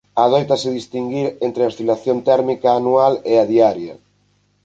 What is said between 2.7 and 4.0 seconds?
anual e a diaria.